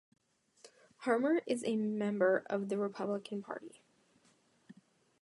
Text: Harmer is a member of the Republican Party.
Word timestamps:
Harmer 1.03 1.43
is 1.45 1.63
a 1.63 1.75
member 1.75 2.43
of 2.49 2.69
the 2.69 2.77
Republican 2.79 3.43
Party. 3.43 3.83